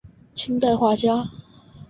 [0.33, 1.29] 清代画家。